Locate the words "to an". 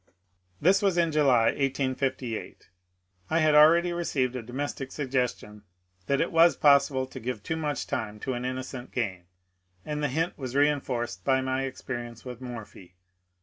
8.21-8.43